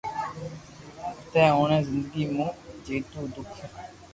[1.19, 2.49] ھتي اوڻي زندگي مون
[2.85, 3.53] جيتو دوک